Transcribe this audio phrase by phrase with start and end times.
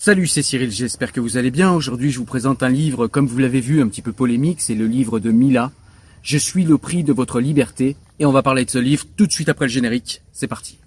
[0.00, 1.72] Salut, c'est Cyril, j'espère que vous allez bien.
[1.72, 4.60] Aujourd'hui, je vous présente un livre, comme vous l'avez vu, un petit peu polémique.
[4.60, 5.72] C'est le livre de Mila.
[6.22, 7.96] Je suis le prix de votre liberté.
[8.20, 10.22] Et on va parler de ce livre tout de suite après le générique.
[10.30, 10.78] C'est parti.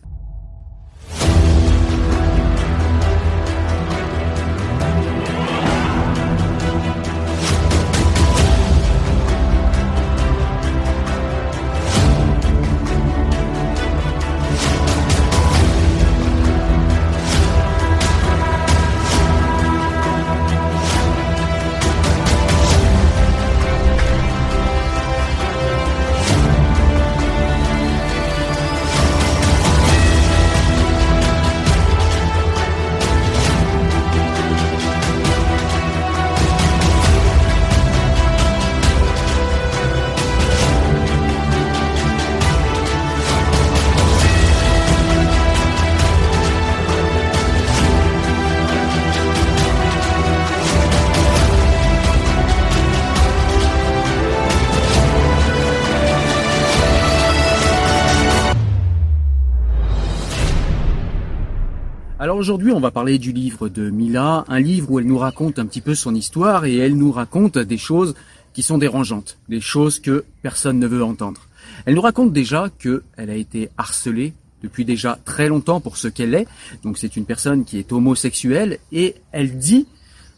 [62.42, 65.68] Aujourd'hui, on va parler du livre de Mila, un livre où elle nous raconte un
[65.68, 68.16] petit peu son histoire et elle nous raconte des choses
[68.56, 71.42] qui sont dérangeantes, des choses que personne ne veut entendre.
[71.86, 76.08] Elle nous raconte déjà que elle a été harcelée depuis déjà très longtemps pour ce
[76.08, 76.48] qu'elle est.
[76.82, 79.86] Donc c'est une personne qui est homosexuelle et elle dit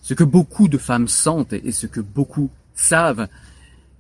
[0.02, 3.30] ce que beaucoup de femmes sentent et ce que beaucoup savent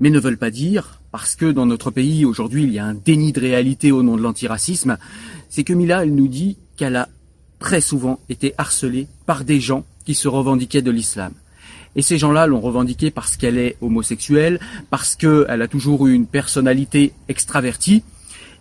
[0.01, 2.95] mais ne veulent pas dire parce que dans notre pays aujourd'hui il y a un
[2.95, 4.97] déni de réalité au nom de l'antiracisme.
[5.47, 7.07] C'est que Mila, elle nous dit qu'elle a
[7.59, 11.33] très souvent été harcelée par des gens qui se revendiquaient de l'islam.
[11.95, 14.59] Et ces gens-là l'ont revendiqué parce qu'elle est homosexuelle,
[14.89, 18.03] parce qu'elle a toujours eu une personnalité extravertie.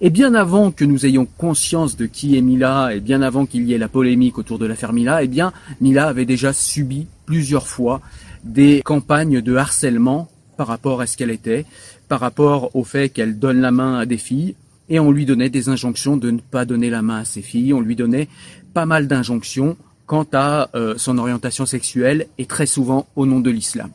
[0.00, 3.64] Et bien avant que nous ayons conscience de qui est Mila, et bien avant qu'il
[3.64, 7.68] y ait la polémique autour de l'affaire Mila, eh bien, Mila avait déjà subi plusieurs
[7.68, 8.00] fois
[8.44, 11.64] des campagnes de harcèlement par rapport à ce qu'elle était,
[12.08, 14.56] par rapport au fait qu'elle donne la main à des filles,
[14.88, 17.72] et on lui donnait des injonctions de ne pas donner la main à ses filles,
[17.72, 18.28] on lui donnait
[18.72, 23.50] pas mal d'injonctions quant à euh, son orientation sexuelle et très souvent au nom de
[23.50, 23.90] l'islam.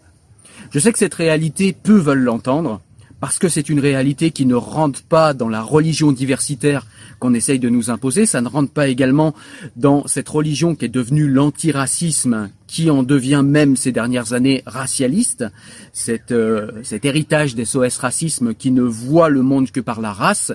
[0.72, 2.82] Je sais que cette réalité, peu veulent l'entendre,
[3.20, 6.86] parce que c'est une réalité qui ne rentre pas dans la religion diversitaire
[7.20, 9.34] qu'on essaye de nous imposer, ça ne rentre pas également
[9.76, 15.46] dans cette religion qui est devenue l'antiracisme, qui en devient même ces dernières années racialiste,
[15.94, 20.52] cet, euh, héritage des SOS racisme qui ne voit le monde que par la race,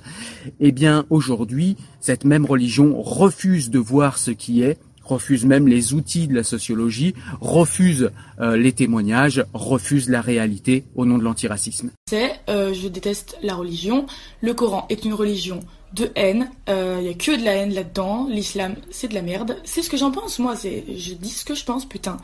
[0.61, 5.95] eh bien aujourd'hui, cette même religion refuse de voir ce qui est, refuse même les
[5.95, 8.11] outils de la sociologie, refuse
[8.41, 11.91] euh, les témoignages, refuse la réalité au nom de l'antiracisme.
[12.09, 14.07] C'est euh, je déteste la religion.
[14.41, 15.61] Le Coran est une religion
[15.95, 16.51] de haine.
[16.69, 18.27] Il y a que de la haine là-dedans.
[18.29, 19.59] L'islam, c'est de la merde.
[19.65, 20.57] C'est ce que j'en pense, moi.
[20.57, 22.17] C'est, je dis ce que je pense, putain.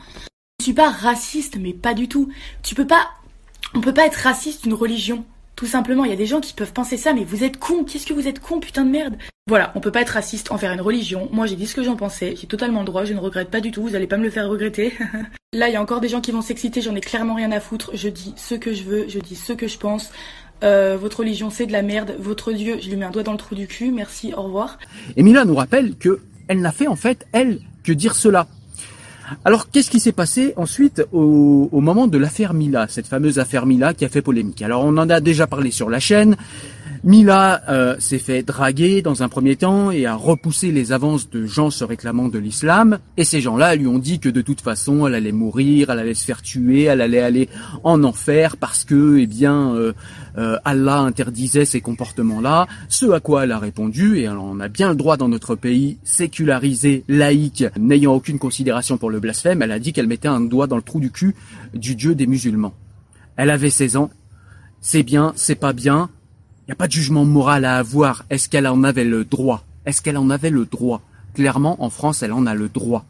[0.59, 2.29] Je suis pas raciste, mais pas du tout.
[2.63, 3.07] Tu peux pas,
[3.73, 5.23] on peut pas être raciste d'une religion.
[5.59, 7.83] Tout simplement, il y a des gens qui peuvent penser ça, mais vous êtes con.
[7.83, 9.17] Qu'est-ce que vous êtes con, putain de merde.
[9.45, 11.27] Voilà, on peut pas être raciste envers une religion.
[11.33, 12.33] Moi, j'ai dit ce que j'en pensais.
[12.37, 13.03] J'ai totalement le droit.
[13.03, 13.81] Je ne regrette pas du tout.
[13.81, 14.93] Vous allez pas me le faire regretter.
[15.53, 16.79] Là, il y a encore des gens qui vont s'exciter.
[16.79, 17.91] J'en ai clairement rien à foutre.
[17.93, 19.09] Je dis ce que je veux.
[19.09, 20.13] Je dis ce que je pense.
[20.63, 22.15] Euh, votre religion, c'est de la merde.
[22.19, 23.91] Votre Dieu, je lui mets un doigt dans le trou du cul.
[23.91, 24.79] Merci, au revoir.
[25.17, 28.47] Et nous rappelle que elle n'a fait en fait, elle, que dire cela.
[29.45, 33.93] Alors, qu'est-ce qui s'est passé ensuite au, moment de l'affaire Mila, cette fameuse affaire Mila
[33.93, 34.61] qui a fait polémique?
[34.61, 36.35] Alors, on en a déjà parlé sur la chaîne.
[37.03, 41.45] Mila euh, s'est fait draguer dans un premier temps et a repoussé les avances de
[41.45, 42.99] gens se réclamant de l'islam.
[43.15, 46.13] Et ces gens-là lui ont dit que de toute façon, elle allait mourir, elle allait
[46.13, 47.49] se faire tuer, elle allait aller
[47.83, 49.93] en enfer parce que, eh bien, euh,
[50.37, 52.67] euh, Allah interdisait ces comportements-là.
[52.89, 55.97] Ce à quoi elle a répondu, et on a bien le droit dans notre pays
[56.03, 60.67] sécularisé, laïque, n'ayant aucune considération pour le blasphème, elle a dit qu'elle mettait un doigt
[60.67, 61.33] dans le trou du cul
[61.73, 62.73] du Dieu des musulmans.
[63.37, 64.09] Elle avait 16 ans.
[64.81, 66.09] C'est bien, c'est pas bien,
[66.69, 68.25] n'y a pas de jugement moral à avoir.
[68.29, 69.63] Est-ce qu'elle en avait le droit?
[69.87, 71.01] Est-ce qu'elle en avait le droit?
[71.33, 73.05] Clairement, en France, elle en a le droit.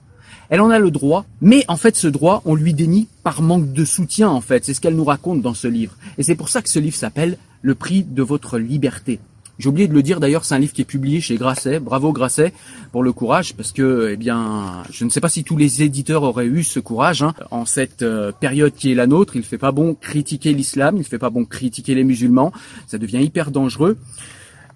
[0.50, 3.74] Elle en a le droit, mais en fait, ce droit, on lui dénie par manque
[3.74, 4.64] de soutien, en fait.
[4.64, 5.98] C'est ce qu'elle nous raconte dans ce livre.
[6.18, 9.20] Et c'est pour ça que ce livre s'appelle Le prix de votre liberté.
[9.60, 11.82] J'ai oublié de le dire d'ailleurs, c'est un livre qui est publié chez Grasset.
[11.82, 12.54] Bravo Grasset
[12.94, 16.24] pour le courage, parce que, eh bien, je ne sais pas si tous les éditeurs
[16.24, 17.24] auraient eu ce courage.
[17.24, 17.34] Hein.
[17.52, 21.04] En cette euh, période qui est la nôtre, il fait pas bon critiquer l'islam, il
[21.04, 22.54] fait pas bon critiquer les musulmans.
[22.88, 23.98] Ça devient hyper dangereux.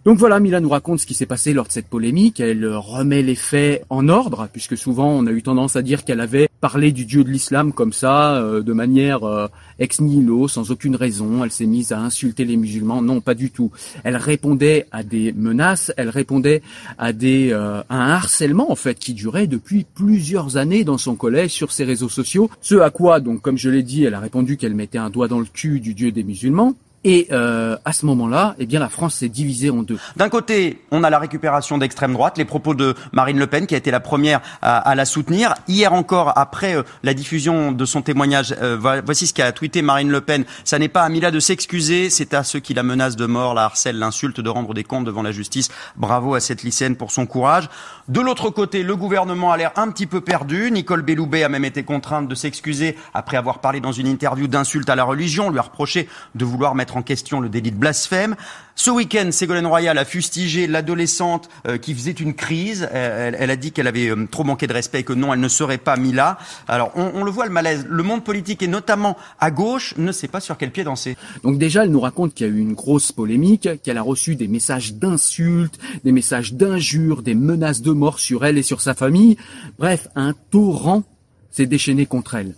[0.06, 2.42] Donc voilà, Mila nous raconte ce qui s'est passé lors de cette polémique.
[2.42, 6.20] Elle remet les faits en ordre, puisque souvent on a eu tendance à dire qu'elle
[6.20, 9.48] avait parlé du dieu de l'islam comme ça, euh, de manière euh,
[9.80, 11.46] ex nihilo, sans aucune raison.
[11.46, 13.02] Elle s'est mise à insulter les musulmans.
[13.02, 13.72] Non, pas du tout.
[14.04, 16.62] Elle répondait à des menaces, elle répondait
[16.98, 21.16] à des euh, à un harcèlement en fait qui durait depuis plusieurs années dans son
[21.16, 22.50] collège sur ses réseaux sociaux.
[22.60, 25.30] Ce à quoi, donc comme je l'ai dit, elle a répondu qu'elle mettait un doigt
[25.30, 26.76] dans le cul du dieu des musulmans.
[27.04, 29.98] Et euh, à ce moment-là, eh bien, la France s'est divisée en deux.
[30.16, 33.76] D'un côté, on a la récupération d'extrême droite, les propos de Marine Le Pen, qui
[33.76, 35.54] a été la première à, à la soutenir.
[35.68, 40.10] Hier encore, après euh, la diffusion de son témoignage, euh, voici ce qu'a tweeté Marine
[40.10, 40.46] Le Pen.
[40.64, 43.54] Ça n'est pas à Mila de s'excuser, c'est à ceux qui la menacent de mort,
[43.54, 45.70] la harcèlent, l'insultent, de rendre des comptes devant la justice.
[45.98, 47.70] Bravo à cette lycéenne pour son courage.
[48.08, 50.72] De l'autre côté, le gouvernement a l'air un petit peu perdu.
[50.72, 54.90] Nicole Belloubet a même été contrainte de s'excuser après avoir parlé dans une interview d'insultes
[54.90, 58.36] à la religion, lui a reproché de vouloir mettre en question le délit de blasphème.
[58.76, 62.90] Ce week-end, Ségolène Royal a fustigé l'adolescente euh, qui faisait une crise.
[62.92, 65.48] Elle, a dit qu'elle avait euh, trop manqué de respect et que non, elle ne
[65.48, 66.40] serait pas Mila.
[66.68, 67.86] Alors, on, on, le voit, le malaise.
[67.88, 71.18] Le monde politique, et notamment à gauche, ne sait pas sur quel pied danser.
[71.44, 74.36] Donc déjà, elle nous raconte qu'il y a eu une grosse polémique, qu'elle a reçu
[74.36, 78.96] des messages d'insultes, des messages d'injures, des menaces de mort sur elle et sur sa
[78.96, 79.38] famille.
[79.78, 81.04] Bref, un torrent
[81.52, 82.56] s'est déchaîné contre elle.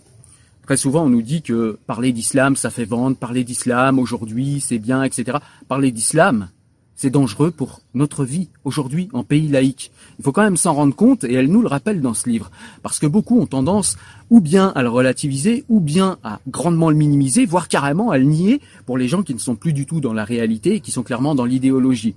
[0.66, 4.80] Très souvent, on nous dit que parler d'islam, ça fait vendre, parler d'islam aujourd'hui, c'est
[4.80, 5.38] bien, etc.
[5.68, 6.48] Parler d'islam,
[6.96, 9.92] c'est dangereux pour notre vie aujourd'hui en pays laïque.
[10.18, 12.50] Il faut quand même s'en rendre compte et elle nous le rappelle dans ce livre.
[12.82, 13.96] Parce que beaucoup ont tendance
[14.28, 18.24] ou bien à le relativiser ou bien à grandement le minimiser, voire carrément à le
[18.24, 20.90] nier pour les gens qui ne sont plus du tout dans la réalité et qui
[20.90, 22.16] sont clairement dans l'idéologie.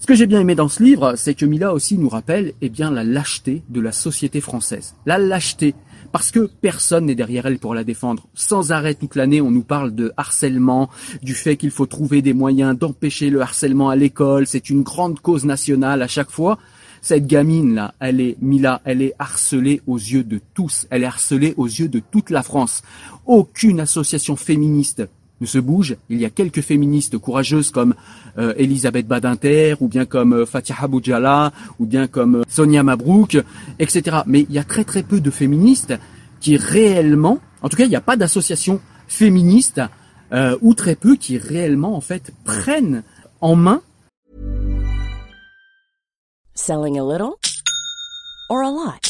[0.00, 2.68] Ce que j'ai bien aimé dans ce livre, c'est que Mila aussi nous rappelle eh
[2.68, 4.94] bien, la lâcheté de la société française.
[5.06, 5.74] La lâcheté
[6.12, 8.26] parce que personne n'est derrière elle pour la défendre.
[8.34, 10.90] Sans arrêt toute l'année, on nous parle de harcèlement,
[11.22, 14.46] du fait qu'il faut trouver des moyens d'empêcher le harcèlement à l'école.
[14.46, 16.58] C'est une grande cause nationale à chaque fois.
[17.02, 20.86] Cette gamine là, elle est Mila, elle est harcelée aux yeux de tous.
[20.90, 22.82] Elle est harcelée aux yeux de toute la France.
[23.24, 25.02] Aucune association féministe
[25.40, 25.96] ne se bouge.
[26.08, 27.94] Il y a quelques féministes courageuses comme
[28.38, 33.38] euh, Elisabeth Badinter, ou bien comme euh, Fatiha Boudjala, ou bien comme euh, Sonia Mabrouk,
[33.78, 34.18] etc.
[34.26, 35.94] Mais il y a très très peu de féministes
[36.40, 39.80] qui réellement, en tout cas, il n'y a pas d'association féministe
[40.32, 43.02] euh, ou très peu qui réellement en fait prennent
[43.40, 43.82] en main.
[46.54, 47.34] Selling a little
[48.48, 49.09] or a lot?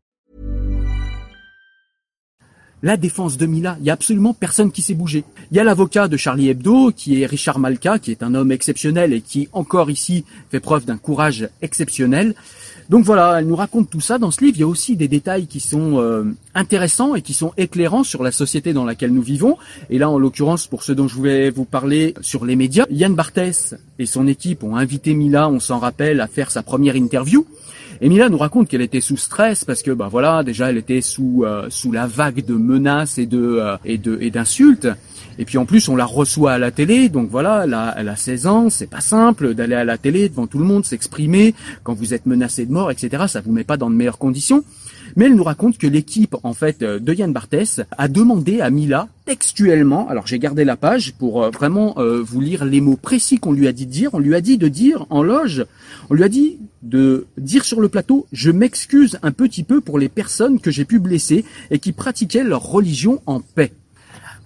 [2.83, 5.23] La défense de Mila, il y a absolument personne qui s'est bougé.
[5.51, 8.51] Il y a l'avocat de Charlie Hebdo, qui est Richard Malka, qui est un homme
[8.51, 12.33] exceptionnel et qui, encore ici, fait preuve d'un courage exceptionnel.
[12.89, 14.57] Donc voilà, elle nous raconte tout ça dans ce livre.
[14.57, 16.23] Il y a aussi des détails qui sont euh,
[16.55, 19.57] intéressants et qui sont éclairants sur la société dans laquelle nous vivons.
[19.91, 23.13] Et là, en l'occurrence, pour ce dont je voulais vous parler sur les médias, Yann
[23.13, 27.45] Barthès et son équipe ont invité Mila, on s'en rappelle, à faire sa première interview.
[28.03, 31.01] Et Mila nous raconte qu'elle était sous stress parce que, bah voilà, déjà elle était
[31.01, 34.87] sous euh, sous la vague de menaces et de euh, et de et d'insultes.
[35.39, 38.09] Et puis en plus, on la reçoit à la télé, donc voilà, elle a, elle
[38.09, 41.53] a 16 ans, c'est pas simple d'aller à la télé devant tout le monde, s'exprimer
[41.83, 43.23] quand vous êtes menacé de mort, etc.
[43.27, 44.63] Ça vous met pas dans de meilleures conditions.
[45.15, 48.69] Mais elle nous raconte que l'équipe, en fait, euh, de Yann Barthès a demandé à
[48.69, 52.97] Mila textuellement, alors j'ai gardé la page pour euh, vraiment euh, vous lire les mots
[52.97, 54.09] précis qu'on lui a dit de dire.
[54.13, 55.65] On lui a dit de dire en loge,
[56.09, 59.99] on lui a dit de dire sur le plateau, je m'excuse un petit peu pour
[59.99, 63.71] les personnes que j'ai pu blesser et qui pratiquaient leur religion en paix.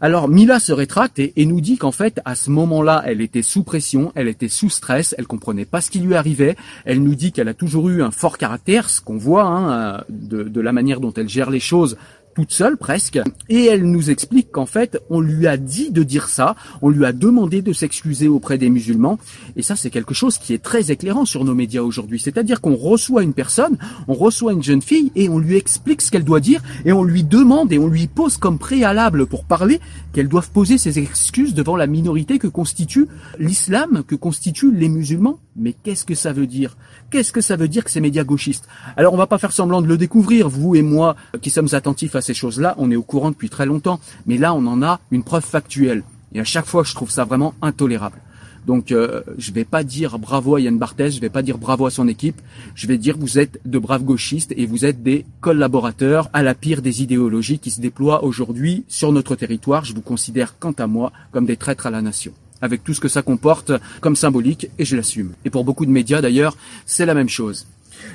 [0.01, 3.63] Alors Mila se rétracte et, nous dit qu'en fait à ce moment-là elle était sous
[3.63, 6.57] pression, elle était sous stress, elle comprenait pas ce qui lui arrivait.
[6.83, 10.43] Elle nous dit qu'elle a toujours eu un fort caractère, ce qu'on voit hein, de,
[10.43, 11.97] de la manière dont elle gère les choses
[12.35, 16.27] toute seule presque, et elle nous explique qu'en fait, on lui a dit de dire
[16.27, 19.17] ça, on lui a demandé de s'excuser auprès des musulmans,
[19.55, 22.75] et ça c'est quelque chose qui est très éclairant sur nos médias aujourd'hui, c'est-à-dire qu'on
[22.75, 23.77] reçoit une personne,
[24.07, 27.03] on reçoit une jeune fille, et on lui explique ce qu'elle doit dire, et on
[27.03, 29.79] lui demande et on lui pose comme préalable pour parler
[30.13, 33.07] qu'elle doive poser ses excuses devant la minorité que constitue
[33.39, 35.39] l'islam, que constituent les musulmans.
[35.57, 36.75] Mais qu'est-ce que ça veut dire?
[37.11, 38.67] Qu'est-ce que ça veut dire que ces médias gauchistes?
[38.97, 42.15] Alors on va pas faire semblant de le découvrir, vous et moi qui sommes attentifs
[42.15, 43.99] à ces choses-là, on est au courant depuis très longtemps.
[44.25, 46.03] Mais là, on en a une preuve factuelle.
[46.33, 48.21] Et à chaque fois, je trouve ça vraiment intolérable.
[48.65, 51.85] Donc, euh, je vais pas dire bravo à Yann Barthès, je vais pas dire bravo
[51.85, 52.41] à son équipe.
[52.73, 56.55] Je vais dire vous êtes de braves gauchistes et vous êtes des collaborateurs à la
[56.55, 59.85] pire des idéologies qui se déploient aujourd'hui sur notre territoire.
[59.85, 63.01] Je vous considère, quant à moi, comme des traîtres à la nation avec tout ce
[63.01, 65.33] que ça comporte comme symbolique, et je l'assume.
[65.43, 67.67] Et pour beaucoup de médias d'ailleurs, c'est la même chose.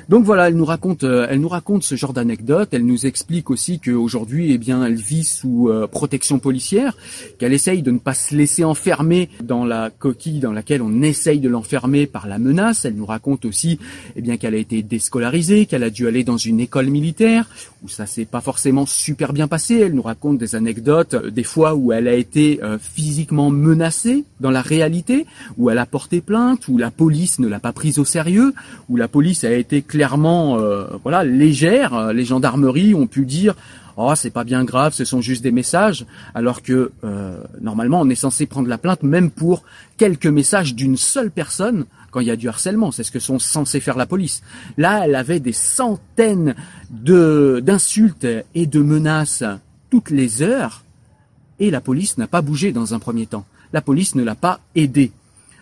[0.09, 2.69] Donc voilà, elle nous raconte, euh, elle nous raconte ce genre d'anecdote.
[2.71, 6.97] Elle nous explique aussi qu'aujourd'hui, eh bien, elle vit sous euh, protection policière,
[7.39, 11.39] qu'elle essaye de ne pas se laisser enfermer dans la coquille dans laquelle on essaye
[11.39, 12.85] de l'enfermer par la menace.
[12.85, 13.79] Elle nous raconte aussi,
[14.15, 17.49] eh bien, qu'elle a été déscolarisée, qu'elle a dû aller dans une école militaire
[17.83, 19.79] où ça s'est pas forcément super bien passé.
[19.79, 24.51] Elle nous raconte des anecdotes, euh, des fois où elle a été physiquement menacée dans
[24.51, 25.25] la réalité,
[25.57, 28.53] où elle a porté plainte, où la police ne l'a pas prise au sérieux,
[28.89, 32.13] où la police a été clairement euh, voilà légère.
[32.13, 33.55] Les gendarmeries ont pu dire
[33.97, 38.09] oh c'est pas bien grave, ce sont juste des messages, alors que euh, normalement on
[38.09, 39.63] est censé prendre la plainte même pour
[39.97, 43.39] quelques messages d'une seule personne quand il y a du harcèlement, c'est ce que sont
[43.39, 44.43] censés faire la police.
[44.77, 46.55] Là, elle avait des centaines
[46.89, 49.43] de d'insultes et de menaces
[49.89, 50.83] toutes les heures
[51.59, 53.45] et la police n'a pas bougé dans un premier temps.
[53.73, 55.11] La police ne l'a pas aidée.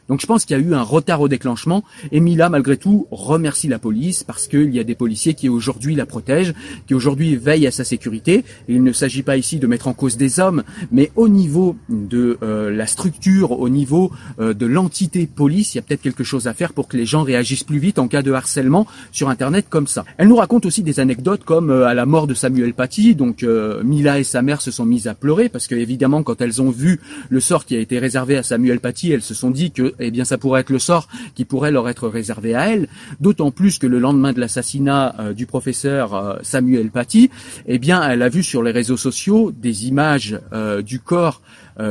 [0.10, 1.84] Donc je pense qu'il y a eu un retard au déclenchement.
[2.12, 5.96] Et Mila, malgré tout, remercie la police parce qu'il y a des policiers qui aujourd'hui
[5.96, 6.54] la protègent,
[6.88, 8.44] qui aujourd'hui veillent à sa sécurité.
[8.68, 12.40] Il ne s'agit pas ici de mettre en cause des hommes, mais au niveau de
[12.42, 16.48] euh, la structure, au niveau euh, de l'entité police, il y a peut-être quelque chose
[16.48, 19.68] à faire pour que les gens réagissent plus vite en cas de harcèlement sur Internet
[19.70, 20.06] comme ça.
[20.18, 23.14] Elle nous raconte aussi des anecdotes comme euh, à la mort de Samuel Paty.
[23.14, 23.46] Donc
[23.84, 26.72] Mila et sa mère se sont mises à pleurer parce que évidemment quand elles ont
[26.72, 27.00] vu
[27.30, 30.12] le sort qui a été réservé à Samuel Paty, elles se sont dit que eh
[30.12, 32.88] bien ça pourrait être le sort qui pourrait leur être réservé à elle,
[33.20, 37.30] d'autant plus que le lendemain de l'assassinat euh, du professeur euh, Samuel Paty,
[37.68, 41.42] eh bien elle a vu sur les réseaux sociaux des images euh, du corps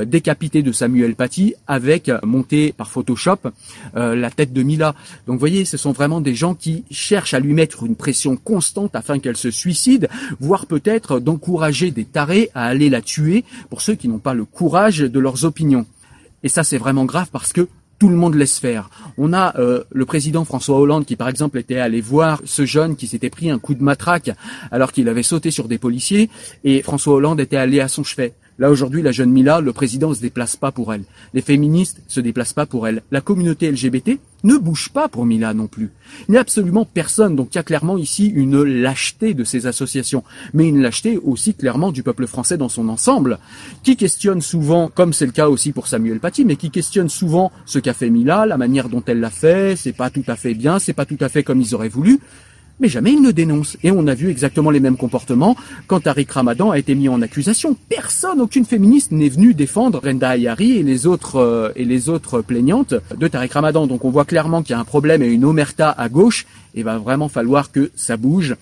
[0.04, 3.38] décapité de Samuel Paty avec monté par Photoshop
[3.94, 4.94] la tête de Mila.
[5.26, 8.36] Donc vous voyez, ce sont vraiment des gens qui cherchent à lui mettre une pression
[8.36, 10.10] constante afin qu'elle se suicide,
[10.40, 14.44] voire peut-être d'encourager des tarés à aller la tuer pour ceux qui n'ont pas le
[14.44, 15.86] courage de leurs opinions.
[16.42, 18.90] Et ça, c'est vraiment grave parce que tout le monde laisse faire.
[19.16, 22.96] On a euh, le président François Hollande qui, par exemple, était allé voir ce jeune
[22.96, 24.30] qui s'était pris un coup de matraque
[24.70, 26.30] alors qu'il avait sauté sur des policiers,
[26.64, 28.34] et François Hollande était allé à son chevet.
[28.58, 31.04] Là aujourd'hui, la jeune Mila, le président se déplace pas pour elle.
[31.32, 33.02] Les féministes se déplacent pas pour elle.
[33.12, 35.90] La communauté LGBT ne bouge pas pour Mila non plus.
[36.28, 37.36] Il n'y a absolument personne.
[37.36, 40.24] Donc il y a clairement ici une lâcheté de ces associations,
[40.54, 43.38] mais une lâcheté aussi clairement du peuple français dans son ensemble,
[43.84, 47.52] qui questionne souvent, comme c'est le cas aussi pour Samuel Paty, mais qui questionne souvent
[47.64, 49.76] ce qu'a fait Mila, la manière dont elle l'a fait.
[49.76, 52.18] C'est pas tout à fait bien, c'est pas tout à fait comme ils auraient voulu.
[52.80, 53.76] Mais jamais il ne dénonce.
[53.82, 55.56] Et on a vu exactement les mêmes comportements
[55.86, 57.76] quand Tariq Ramadan a été mis en accusation.
[57.88, 62.40] Personne, aucune féministe n'est venue défendre Renda Ayari et les autres euh, et les autres
[62.42, 63.86] plaignantes de Tariq Ramadan.
[63.86, 66.46] Donc on voit clairement qu'il y a un problème et une omerta à gauche.
[66.74, 68.54] Et va vraiment falloir que ça bouge.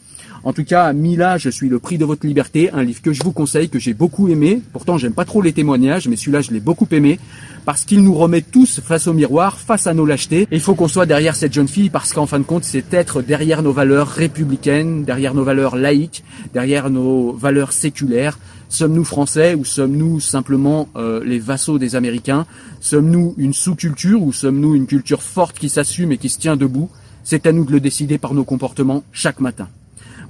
[0.46, 3.20] En tout cas, Mila, je suis le prix de votre liberté, un livre que je
[3.24, 4.62] vous conseille, que j'ai beaucoup aimé.
[4.72, 7.18] Pourtant, j'aime pas trop les témoignages, mais celui-là, je l'ai beaucoup aimé
[7.64, 10.42] parce qu'il nous remet tous face au miroir, face à nos lâchetés.
[10.42, 12.94] Et il faut qu'on soit derrière cette jeune fille parce qu'en fin de compte, c'est
[12.94, 16.22] être derrière nos valeurs républicaines, derrière nos valeurs laïques,
[16.54, 18.38] derrière nos valeurs séculaires.
[18.68, 22.46] Sommes-nous français ou sommes-nous simplement euh, les vassaux des Américains?
[22.78, 26.88] Sommes-nous une sous-culture ou sommes-nous une culture forte qui s'assume et qui se tient debout?
[27.24, 29.66] C'est à nous de le décider par nos comportements chaque matin.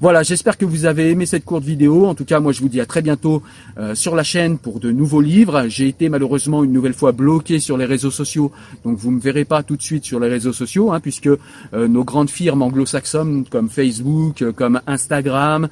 [0.02, 2.04] Voilà, j'espère que vous avez aimé cette courte vidéo.
[2.04, 3.42] En tout cas, moi je vous dis à très bientôt
[3.78, 5.68] euh, sur la chaîne pour de nouveaux livres.
[5.68, 8.52] J'ai été malheureusement une nouvelle fois bloqué sur les réseaux sociaux,
[8.84, 11.88] donc vous me verrez pas tout de suite sur les réseaux sociaux, hein, puisque euh,
[11.88, 15.68] nos grandes firmes anglo-saxonnes comme Facebook, euh, comme Instagram,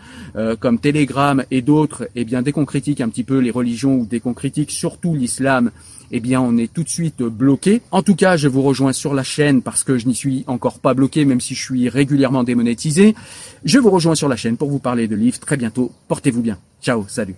[0.58, 4.06] comme Telegram et d'autres, eh bien dès qu'on critique un petit peu les religions ou
[4.06, 5.70] dès qu'on critique surtout l'islam,
[6.10, 7.82] eh bien on est tout de suite bloqué.
[7.90, 10.78] En tout cas, je vous rejoins sur la chaîne parce que je n'y suis encore
[10.78, 13.14] pas bloqué, même si je suis régulièrement démonétisé.
[13.64, 15.92] Je vous rejoins sur la chaîne pour vous parler de livres très bientôt.
[16.08, 16.58] Portez-vous bien.
[16.82, 17.36] Ciao, salut.